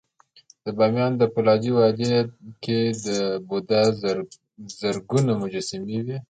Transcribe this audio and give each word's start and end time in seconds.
د 0.65 0.67
بامیانو 0.77 1.19
د 1.21 1.23
فولادي 1.33 1.71
وادي 1.73 2.07
کې 2.63 2.79
د 3.05 3.07
بودا 3.47 3.81
زرګونه 4.81 5.31
مجسمې 5.41 5.99
وې 6.05 6.17